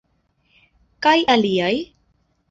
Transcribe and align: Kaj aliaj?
Kaj 1.07 1.13
aliaj? 1.33 1.75